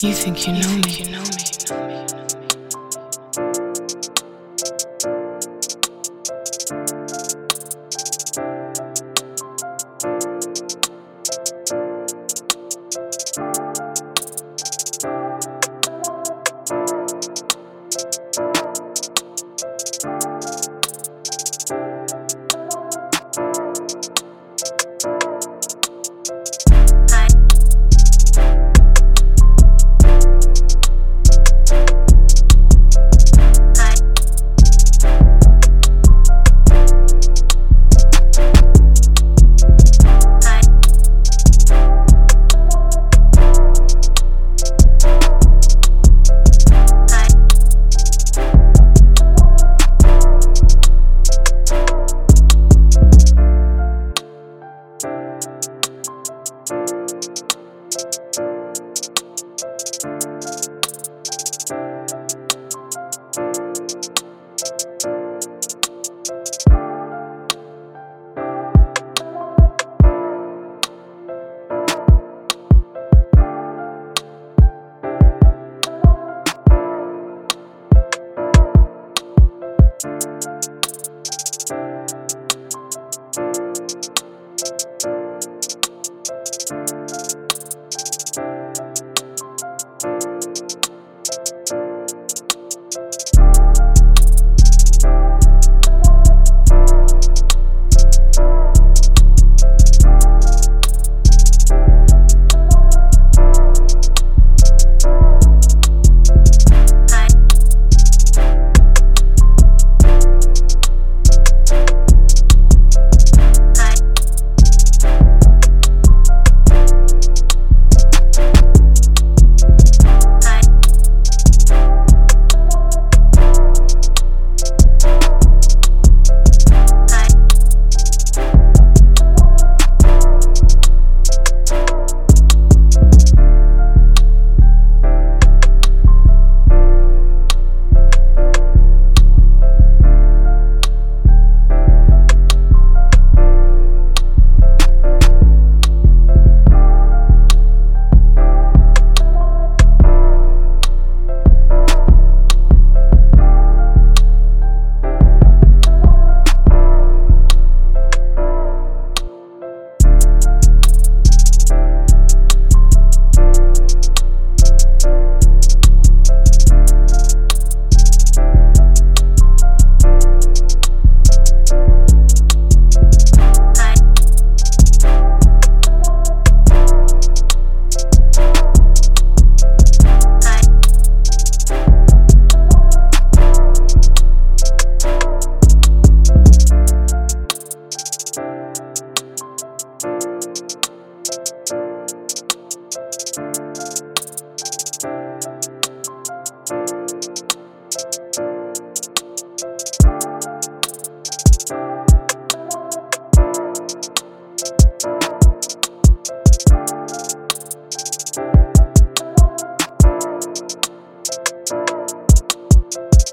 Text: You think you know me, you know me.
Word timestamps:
You 0.00 0.14
think 0.14 0.46
you 0.46 0.52
know 0.52 0.76
me, 0.76 0.92
you 0.92 1.10
know 1.10 1.22
me. 1.22 1.47